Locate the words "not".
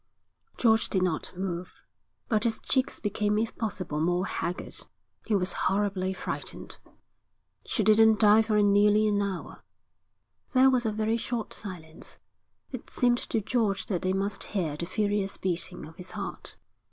1.03-1.31